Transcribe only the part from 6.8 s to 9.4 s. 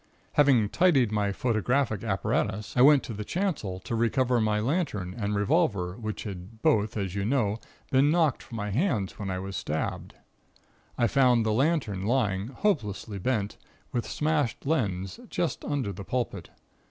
as you know been knocked from my hands when I